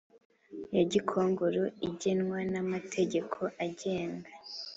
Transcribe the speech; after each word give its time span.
Ya 0.75 0.83
gikongoro 0.91 1.63
igenwa 1.89 2.39
n 2.51 2.53
amategeko 2.63 3.39
agenga 3.65 4.29